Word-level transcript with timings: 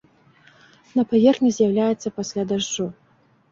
На 0.99 1.03
паверхні 1.11 1.53
з'яўляецца 1.59 2.15
пасля 2.19 2.49
дажджу. 2.55 2.91